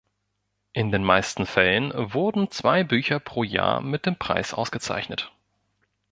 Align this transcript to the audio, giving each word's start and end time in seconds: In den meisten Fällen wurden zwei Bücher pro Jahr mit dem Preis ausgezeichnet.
In 0.73 0.91
den 0.91 1.03
meisten 1.03 1.45
Fällen 1.45 1.91
wurden 1.95 2.49
zwei 2.49 2.83
Bücher 2.83 3.19
pro 3.19 3.43
Jahr 3.43 3.81
mit 3.81 4.07
dem 4.07 4.15
Preis 4.17 4.51
ausgezeichnet. 4.51 5.31